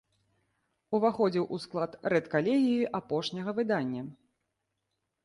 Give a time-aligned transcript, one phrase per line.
[0.97, 4.01] Уваходзіў у склад рэдкалегіі апошняга выдання.